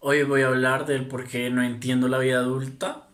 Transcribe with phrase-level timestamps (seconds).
[0.00, 3.08] Hoy voy a hablar del por qué no entiendo la vida adulta.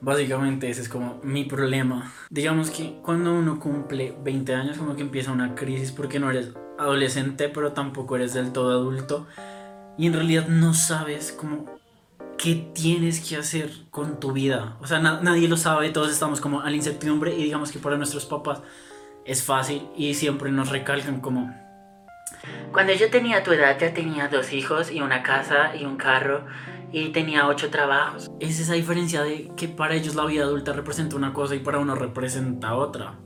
[0.00, 2.12] Básicamente ese es como mi problema.
[2.30, 6.52] Digamos que cuando uno cumple 20 años como que empieza una crisis porque no eres
[6.78, 9.26] adolescente pero tampoco eres del todo adulto
[9.98, 11.64] y en realidad no sabes cómo
[12.38, 14.76] qué tienes que hacer con tu vida.
[14.80, 17.96] O sea, nadie lo sabe, todos estamos como a la incertidumbre y digamos que para
[17.96, 18.62] nuestros papás
[19.24, 21.52] es fácil y siempre nos recalcan como
[22.72, 26.44] cuando yo tenía tu edad ya tenía dos hijos y una casa y un carro
[26.92, 28.30] y tenía ocho trabajos.
[28.40, 31.78] Es esa diferencia de que para ellos la vida adulta representa una cosa y para
[31.78, 33.18] uno representa otra.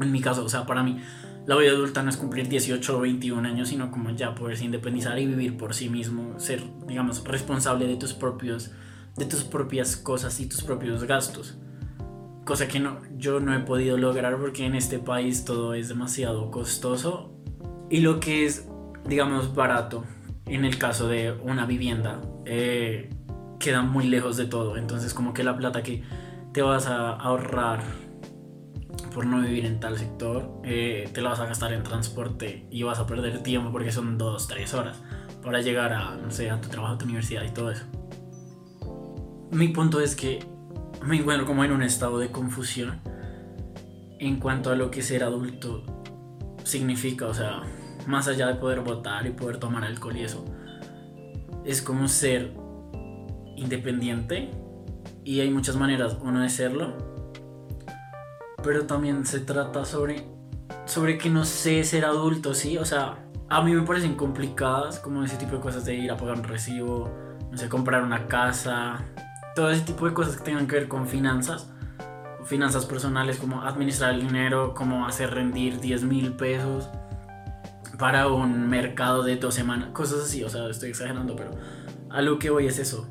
[0.00, 1.00] En mi caso, o sea, para mí
[1.46, 5.18] la vida adulta no es cumplir 18 o 21 años, sino como ya poderse independizar
[5.18, 8.72] y vivir por sí mismo, ser, digamos, responsable de tus propios
[9.16, 11.56] de tus propias cosas y tus propios gastos.
[12.44, 16.50] Cosa que no, yo no he podido lograr porque en este país todo es demasiado
[16.50, 17.35] costoso
[17.90, 18.68] y lo que es,
[19.06, 20.04] digamos, barato,
[20.46, 23.10] en el caso de una vivienda, eh,
[23.58, 24.76] queda muy lejos de todo.
[24.76, 26.02] Entonces como que la plata que
[26.52, 27.82] te vas a ahorrar
[29.12, 32.82] por no vivir en tal sector, eh, te la vas a gastar en transporte y
[32.82, 35.02] vas a perder tiempo porque son dos, tres horas
[35.42, 37.84] para llegar a, no sé, a tu trabajo, a tu universidad y todo eso.
[39.52, 40.40] Mi punto es que
[41.02, 43.00] me encuentro como en un estado de confusión
[44.18, 45.82] en cuanto a lo que ser adulto
[46.64, 47.62] significa, o sea,
[48.06, 50.44] más allá de poder votar y poder tomar alcohol y eso,
[51.64, 52.52] es como ser
[53.56, 54.50] independiente
[55.24, 56.94] y hay muchas maneras uno de serlo,
[58.62, 60.24] pero también se trata sobre
[60.84, 65.22] sobre que no sé ser adulto, sí, o sea, a mí me parecen complicadas como
[65.24, 67.10] ese tipo de cosas de ir a pagar un recibo,
[67.50, 69.04] no sé, comprar una casa,
[69.54, 71.72] todo ese tipo de cosas que tengan que ver con finanzas
[72.44, 76.88] finanzas personales, como administrar el dinero, como hacer rendir 10 mil pesos
[77.98, 81.52] para un mercado de dos semanas, cosas así, o sea, estoy exagerando, pero
[82.10, 83.08] a lo que voy es eso.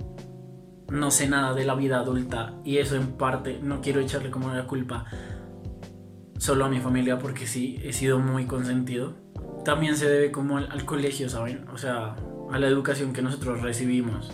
[0.89, 4.53] No sé nada de la vida adulta y eso en parte no quiero echarle como
[4.53, 5.05] la culpa
[6.37, 9.13] solo a mi familia porque sí, he sido muy consentido.
[9.63, 11.67] También se debe como al, colegio, ¿saben?
[11.69, 12.15] O sea,
[12.51, 14.31] a la educación que nosotros recibimos.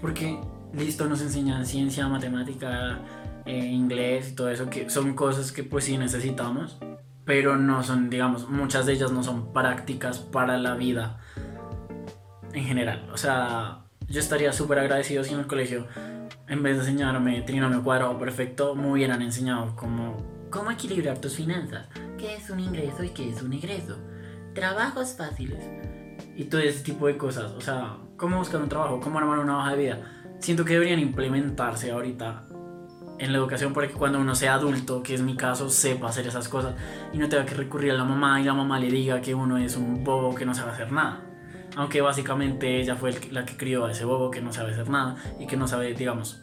[0.00, 0.40] Porque,
[0.72, 3.00] listo, nos enseñan ciencia, matemática,
[3.44, 6.78] eh, inglés y todo eso, que son cosas que pues sí necesitamos
[7.24, 11.18] pero no son, digamos, muchas de ellas no son prácticas para la vida
[12.52, 13.08] en general.
[13.12, 15.86] O sea, yo estaría súper agradecido si en el colegio,
[16.48, 20.30] en vez de enseñarme trinomio cuadrado perfecto, me hubieran enseñado cómo...
[20.50, 21.86] Cómo equilibrar tus finanzas,
[22.18, 23.96] qué es un ingreso y qué es un egreso,
[24.54, 25.64] trabajos fáciles.
[26.36, 27.52] Y todo ese tipo de cosas.
[27.52, 29.98] O sea, cómo buscar un trabajo, cómo armar una hoja de vida.
[30.40, 32.48] Siento que deberían implementarse ahorita
[33.22, 36.26] en la educación para que cuando uno sea adulto, que es mi caso, sepa hacer
[36.26, 36.74] esas cosas
[37.12, 39.58] y no tenga que recurrir a la mamá y la mamá le diga que uno
[39.58, 41.22] es un bobo que no sabe hacer nada.
[41.76, 45.14] Aunque básicamente ella fue la que crió a ese bobo que no sabe hacer nada
[45.38, 46.42] y que no sabe, digamos,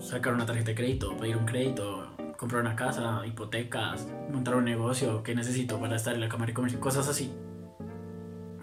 [0.00, 5.22] sacar una tarjeta de crédito, pedir un crédito, comprar una casa, hipotecas, montar un negocio
[5.22, 7.34] que necesito para estar en la cámara de comercio, cosas así.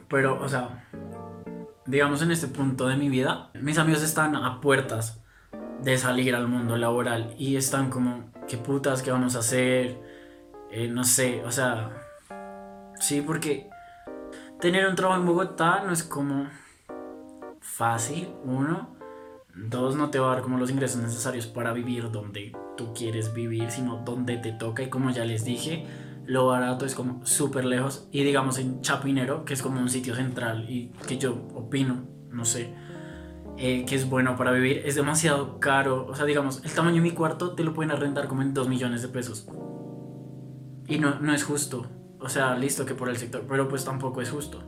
[0.09, 0.89] Pero, o sea,
[1.85, 5.20] digamos en este punto de mi vida, mis amigos están a puertas
[5.83, 9.99] de salir al mundo laboral y están como, ¿qué putas qué vamos a hacer?
[10.71, 11.91] Eh, no sé, o sea,
[12.99, 13.69] sí, porque
[14.59, 16.47] tener un trabajo en Bogotá no es como
[17.59, 18.95] fácil, uno.
[19.53, 23.33] Dos, no te va a dar como los ingresos necesarios para vivir donde tú quieres
[23.33, 24.81] vivir, sino donde te toca.
[24.81, 25.85] Y como ya les dije,
[26.25, 28.07] lo barato es como súper lejos.
[28.11, 32.45] Y digamos en Chapinero, que es como un sitio central y que yo opino, no
[32.45, 32.73] sé,
[33.63, 36.07] eh, que es bueno para vivir, es demasiado caro.
[36.07, 38.67] O sea, digamos, el tamaño de mi cuarto te lo pueden arrendar como en 2
[38.67, 39.47] millones de pesos.
[40.87, 41.85] Y no, no es justo.
[42.19, 44.63] O sea, listo que por el sector, pero pues tampoco es justo.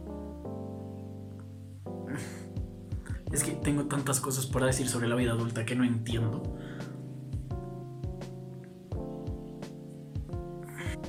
[3.31, 6.43] Es que tengo tantas cosas para decir sobre la vida adulta que no entiendo.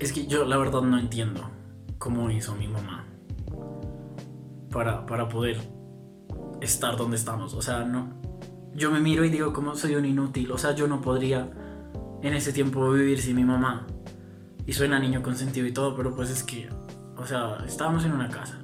[0.00, 1.50] Es que yo la verdad no entiendo
[1.98, 3.04] cómo hizo mi mamá
[4.70, 5.58] para, para poder
[6.64, 7.54] estar donde estamos.
[7.54, 8.12] O sea, no.
[8.74, 10.50] Yo me miro y digo, como soy un inútil.
[10.50, 11.48] O sea, yo no podría
[12.22, 13.86] en ese tiempo vivir sin mi mamá.
[14.66, 16.68] Y suena niño consentido y todo, pero pues es que,
[17.16, 18.58] o sea, estábamos en una casa.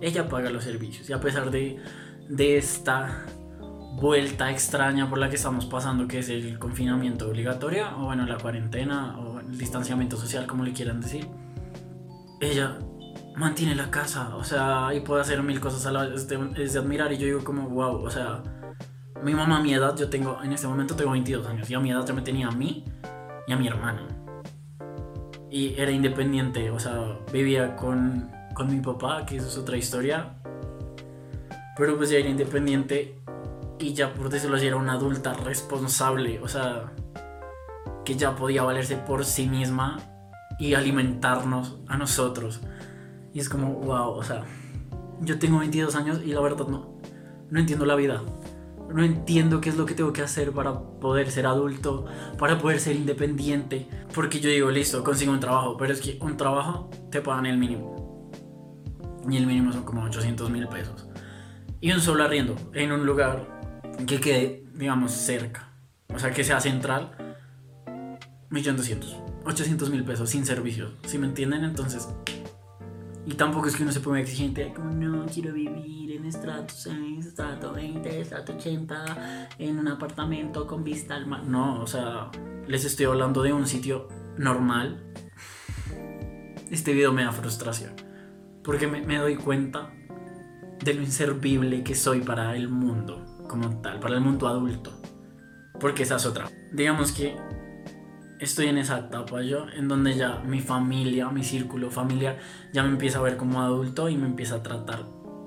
[0.00, 1.80] Ella paga los servicios y a pesar de,
[2.28, 3.24] de esta
[4.00, 8.38] vuelta extraña por la que estamos pasando, que es el confinamiento obligatorio, o bueno, la
[8.38, 11.26] cuarentena, o el distanciamiento social, como le quieran decir,
[12.40, 12.78] ella
[13.38, 16.78] mantiene la casa, o sea, y puede hacer mil cosas a la vez, es de,
[16.78, 18.42] admirar y yo digo como, wow, o sea,
[19.22, 21.80] mi mamá a mi edad, yo tengo, en este momento tengo 22 años, y a
[21.80, 22.84] mi edad ya me tenía a mí
[23.46, 24.06] y a mi hermana.
[25.50, 30.34] Y era independiente, o sea, vivía con, con mi papá, que eso es otra historia.
[31.76, 33.20] Pero pues ya era independiente
[33.78, 36.92] y ya por decirlo así era una adulta responsable, o sea,
[38.04, 39.98] que ya podía valerse por sí misma
[40.58, 42.60] y alimentarnos a nosotros.
[43.38, 44.42] Y es como, wow, o sea,
[45.20, 46.98] yo tengo 22 años y la verdad no,
[47.50, 48.20] no entiendo la vida.
[48.92, 52.06] No entiendo qué es lo que tengo que hacer para poder ser adulto,
[52.36, 53.88] para poder ser independiente.
[54.12, 57.58] Porque yo digo, listo, consigo un trabajo, pero es que un trabajo te pagan el
[57.58, 58.28] mínimo.
[59.30, 61.06] Y el mínimo son como 800 mil pesos.
[61.80, 63.46] Y un solo arriendo en un lugar
[64.04, 65.74] que quede, digamos, cerca.
[66.12, 67.12] O sea, que sea central.
[68.50, 69.44] 1.200.000.
[69.44, 70.90] 800 mil pesos sin servicios.
[71.06, 71.62] ¿Sí me entienden?
[71.62, 72.08] Entonces.
[73.26, 77.26] Y tampoco es que uno se ponga exigente, como no quiero vivir en estrato 6,
[77.26, 81.44] estrato 20, estrato 80, en un apartamento con vista al mar.
[81.44, 82.30] No, o sea,
[82.66, 85.04] les estoy hablando de un sitio normal.
[86.70, 87.92] Este video me da frustración.
[88.64, 89.92] Porque me, me doy cuenta
[90.84, 94.92] de lo inservible que soy para el mundo como tal, para el mundo adulto.
[95.80, 96.50] Porque esa es otra.
[96.72, 97.36] Digamos que
[98.40, 102.38] estoy en esa etapa yo, en donde ya mi familia, mi círculo familiar,
[102.72, 105.06] ya me empieza a ver como adulto y me empieza a tratar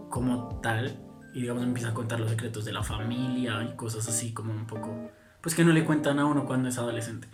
[0.10, 1.00] como tal.
[1.34, 4.52] Y digamos, me empieza a contar los secretos de la familia y cosas así como
[4.52, 5.10] un poco...
[5.42, 7.28] Pues que no le cuentan a uno cuando es adolescente.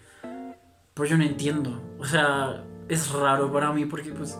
[0.94, 1.81] Pues yo no entiendo.
[2.00, 4.39] O sea, es raro para mí porque pues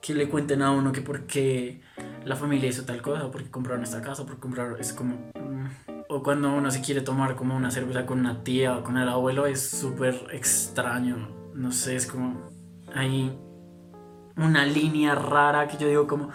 [0.00, 1.80] que le cuenten a uno que porque
[2.24, 4.80] la familia hizo tal cosa, porque compraron esta casa, porque compraron...
[4.80, 5.30] Es como...
[6.12, 9.08] O cuando uno se quiere tomar como una cerveza con una tía o con el
[9.08, 11.28] abuelo, es súper extraño.
[11.54, 12.50] No sé, es como...
[12.92, 13.38] Hay
[14.36, 16.30] una línea rara que yo digo como...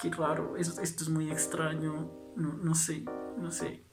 [0.00, 2.10] Qué raro, esto, esto es muy extraño.
[2.34, 3.04] No, no sé,
[3.36, 3.84] no sé.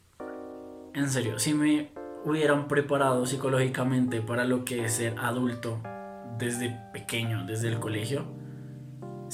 [0.94, 1.92] En serio, si me
[2.24, 5.81] hubieran preparado psicológicamente para lo que es ser adulto
[6.38, 8.27] desde pequeño, desde el colegio,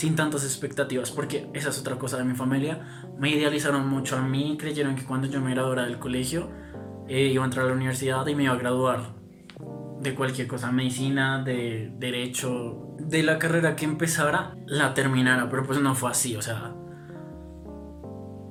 [0.02, 3.06] sin tantas expectativas, porque esa es otra cosa de mi familia.
[3.20, 6.50] Me idealizaron mucho a mí, creyeron que cuando yo me graduara del colegio
[7.08, 9.14] eh, iba a entrar a la universidad y me iba a graduar
[10.02, 15.80] de cualquier cosa, medicina, de derecho, de la carrera que empezara, la terminara, pero pues
[15.80, 16.74] no fue así, o sea,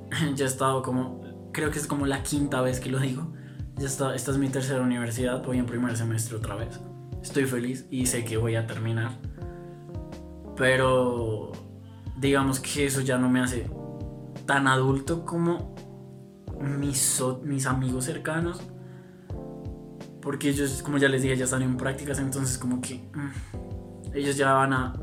[0.33, 3.33] ya he estado como, creo que es como la quinta vez que lo digo,
[3.75, 6.79] ya está, esta es mi tercera universidad, voy en primer semestre otra vez,
[7.21, 9.30] estoy feliz y sé que voy a terminar
[10.55, 11.51] pero
[12.17, 13.69] digamos que eso ya no me hace
[14.45, 15.75] tan adulto como
[16.59, 18.61] mis, mis amigos cercanos.
[20.21, 24.37] Porque ellos, como ya les dije, ya están en prácticas, entonces como que mm, ellos
[24.37, 24.93] ya van a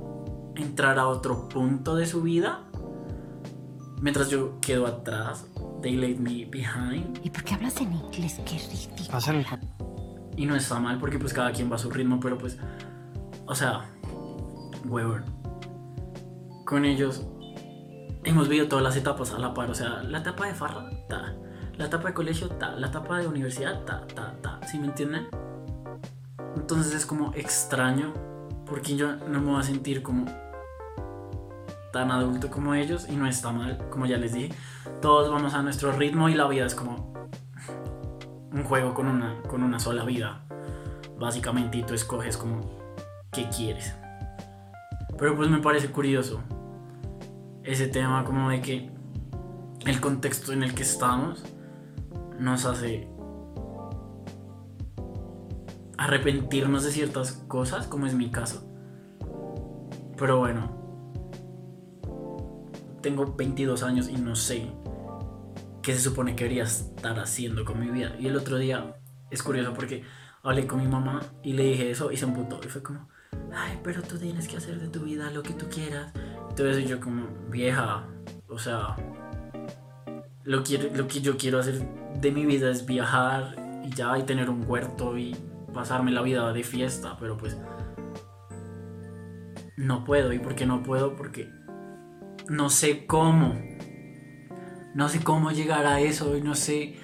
[0.54, 2.64] entrar a otro punto de su vida.
[4.00, 5.46] Mientras yo quedo atrás.
[5.82, 7.20] They leave me behind.
[7.22, 8.40] ¿Y por qué hablas en inglés?
[8.44, 9.58] Qué ridículo.
[10.36, 12.58] Y no está mal porque pues cada quien va a su ritmo, pero pues...
[13.46, 13.88] O sea...
[14.84, 15.22] Weber
[16.68, 17.26] con ellos
[18.24, 19.70] hemos vivido todas las etapas a la par.
[19.70, 21.34] O sea, la etapa de farra, ta.
[21.78, 22.72] La etapa de colegio, ta.
[22.72, 24.60] La etapa de universidad, ta, ta, ta.
[24.66, 25.28] ¿Sí me entienden?
[26.56, 28.12] Entonces es como extraño
[28.66, 30.26] porque yo no me voy a sentir como
[31.90, 34.54] tan adulto como ellos y no está mal, como ya les dije.
[35.00, 37.14] Todos vamos a nuestro ritmo y la vida es como
[38.52, 40.44] un juego con una, con una sola vida,
[41.18, 42.60] básicamente, y tú escoges como
[43.32, 43.94] qué quieres.
[45.16, 46.42] Pero pues me parece curioso
[47.68, 48.90] ese tema como de que
[49.84, 51.44] el contexto en el que estamos
[52.38, 53.10] nos hace
[55.98, 58.66] arrepentirnos de ciertas cosas, como es mi caso.
[60.16, 60.78] Pero bueno,
[63.02, 64.72] tengo 22 años y no sé
[65.82, 68.16] qué se supone que debería estar haciendo con mi vida.
[68.18, 68.96] Y el otro día
[69.30, 70.04] es curioso porque
[70.42, 72.60] hablé con mi mamá y le dije eso y se emputó.
[72.64, 73.10] Y fue como,
[73.52, 76.14] ay, pero tú tienes que hacer de tu vida lo que tú quieras.
[76.58, 78.02] Entonces yo como, vieja,
[78.48, 78.96] o sea,
[80.42, 81.86] lo, quiero, lo que yo quiero hacer
[82.20, 85.36] de mi vida es viajar y ya y tener un huerto y
[85.72, 87.56] pasarme la vida de fiesta, pero pues
[89.76, 90.32] no puedo.
[90.32, 91.14] ¿Y por qué no puedo?
[91.14, 91.48] Porque
[92.48, 93.54] no sé cómo.
[94.96, 96.96] No sé cómo llegar a eso y no sé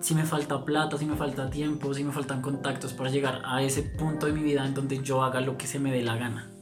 [0.00, 3.60] si me falta plata, si me falta tiempo, si me faltan contactos para llegar a
[3.60, 6.16] ese punto de mi vida en donde yo haga lo que se me dé la
[6.16, 6.55] gana.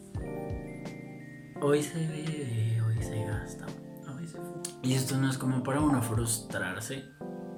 [1.66, 3.64] Hoy se ve, hoy se gasta,
[4.14, 4.38] hoy se
[4.82, 7.06] Y esto no es como para uno frustrarse,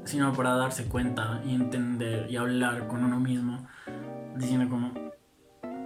[0.05, 3.67] sino para darse cuenta y entender y hablar con uno mismo,
[4.37, 4.93] diciendo como,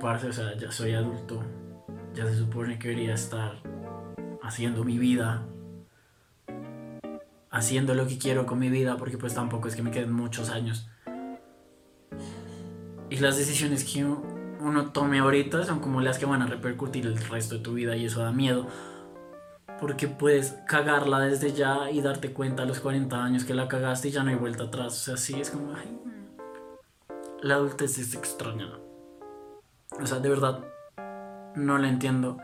[0.02, 1.42] parce, o sea, ya soy adulto,
[2.12, 3.62] ya se supone que debería estar
[4.42, 5.46] haciendo mi vida,
[7.50, 10.50] haciendo lo que quiero con mi vida, porque pues tampoco es que me queden muchos
[10.50, 10.90] años.
[13.08, 14.29] Y las decisiones que uno
[14.92, 18.06] tome ahorita son como las que van a repercutir el resto de tu vida y
[18.06, 18.66] eso da miedo.
[19.80, 24.08] Porque puedes cagarla desde ya y darte cuenta a los 40 años que la cagaste
[24.08, 24.92] y ya no hay vuelta atrás.
[24.92, 25.72] O sea, sí, es como,
[27.42, 28.70] la adultez es extraña.
[30.00, 30.64] O sea, de verdad,
[31.56, 32.38] no la entiendo.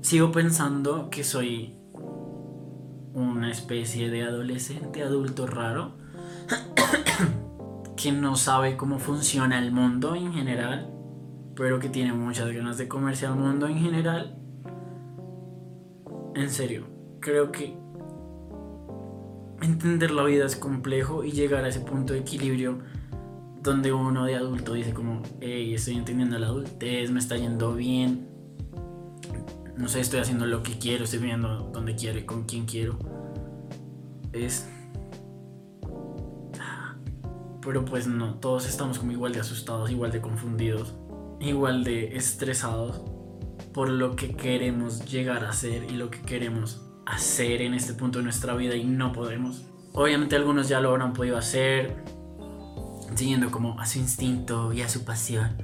[0.00, 1.76] Sigo pensando que soy
[3.14, 5.96] una especie de adolescente adulto raro
[8.00, 10.88] que no sabe cómo funciona el mundo en general,
[11.56, 14.38] pero que tiene muchas ganas de comerse al mundo en general.
[16.36, 16.86] En serio,
[17.18, 17.76] creo que
[19.60, 22.78] entender la vida es complejo y llegar a ese punto de equilibrio
[23.64, 28.28] donde uno de adulto dice como, hey, estoy entendiendo la adultez, me está yendo bien,
[29.76, 32.96] no sé, estoy haciendo lo que quiero, estoy viendo donde quiero y con quién quiero.
[34.32, 34.68] Es...
[37.68, 40.94] Pero pues no, todos estamos como igual de asustados, igual de confundidos,
[41.38, 43.02] igual de estresados
[43.74, 48.20] por lo que queremos llegar a ser y lo que queremos hacer en este punto
[48.20, 49.66] de nuestra vida y no podemos.
[49.92, 51.94] Obviamente algunos ya lo habrán podido hacer,
[53.14, 55.58] siguiendo como a su instinto y a su pasión.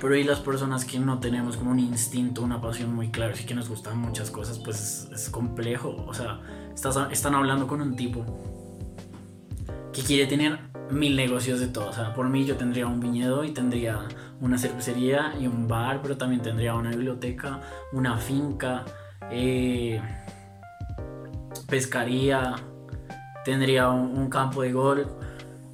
[0.00, 3.44] Pero hay las personas que no tenemos como un instinto, una pasión muy clara y
[3.44, 6.06] que nos gustan muchas cosas, pues es, complejo.
[6.08, 6.40] O sea,
[7.10, 8.24] están hablando con un tipo
[9.98, 10.58] que quiere tener
[10.90, 11.90] mil negocios de todo.
[11.90, 14.00] O sea, por mí yo tendría un viñedo y tendría
[14.40, 17.60] una cervecería y un bar, pero también tendría una biblioteca,
[17.92, 18.84] una finca,
[19.30, 20.00] eh,
[21.68, 22.54] pescaría,
[23.44, 25.08] tendría un campo de golf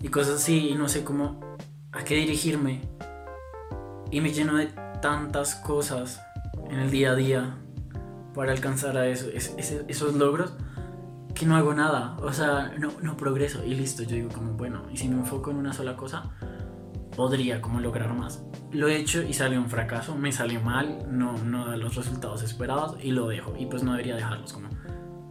[0.03, 1.57] y cosas así y no sé cómo
[1.93, 2.81] a qué dirigirme.
[4.11, 4.67] Y me lleno de
[5.03, 6.21] tantas cosas
[6.71, 7.57] en el día a día
[8.35, 10.55] para alcanzar a eso, esos logros
[11.35, 14.83] que no hago nada, o sea, no, no progreso y listo, yo digo como, bueno,
[14.93, 16.31] y si me enfoco en una sola cosa,
[17.17, 18.43] podría como lograr más.
[18.73, 22.43] Lo he hecho y salió un fracaso, me salió mal, no, no da los resultados
[22.43, 23.55] esperados y lo dejo.
[23.59, 24.69] Y pues no debería dejarlos como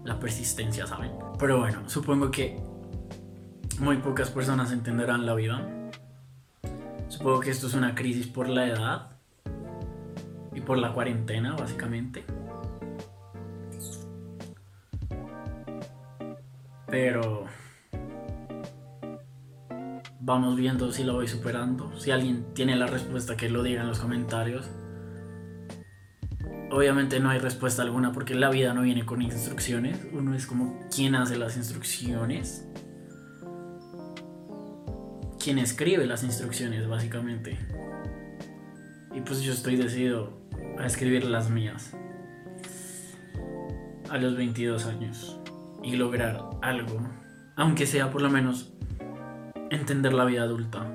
[0.03, 1.11] la persistencia, ¿saben?
[1.39, 2.57] Pero bueno, supongo que
[3.79, 5.67] muy pocas personas entenderán la vida.
[7.09, 9.11] Supongo que esto es una crisis por la edad
[10.53, 12.23] y por la cuarentena, básicamente.
[16.93, 17.45] Pero
[20.19, 21.91] vamos viendo si lo voy superando.
[21.99, 24.69] Si alguien tiene la respuesta, que lo diga en los comentarios.
[26.69, 30.05] Obviamente no hay respuesta alguna porque la vida no viene con instrucciones.
[30.11, 32.67] Uno es como quien hace las instrucciones
[35.43, 37.57] quien escribe las instrucciones, básicamente.
[39.15, 40.39] Y pues yo estoy decidido
[40.77, 41.91] a escribir las mías.
[44.11, 45.39] A los 22 años.
[45.81, 46.97] Y lograr algo.
[47.55, 48.73] Aunque sea por lo menos
[49.69, 50.87] entender la vida adulta.